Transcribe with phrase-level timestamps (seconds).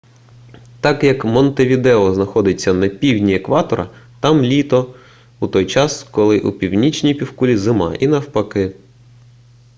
[0.81, 3.89] так як монтевідео знаходиться на півдні екватора
[4.19, 4.95] там літо
[5.39, 8.75] у той час коли у північній півкулі зима і навпаки